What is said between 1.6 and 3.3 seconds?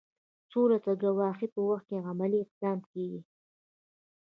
وخت کې عملي اقدام کیږي.